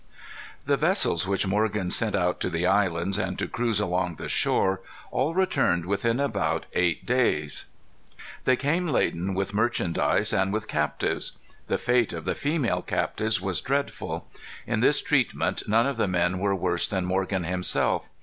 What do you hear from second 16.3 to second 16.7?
were